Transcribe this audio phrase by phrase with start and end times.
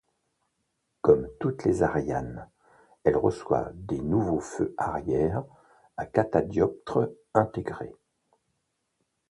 [1.01, 2.49] Comme toutes les Ariane,
[3.03, 5.43] elle reçoit des nouveaux feux arrière
[5.95, 7.93] à catadioptres intégrés.